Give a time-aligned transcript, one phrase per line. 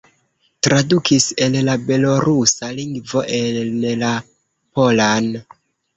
[0.67, 3.69] Tradukis el la belorusa lingvo en
[4.05, 4.11] la
[4.79, 5.29] polan.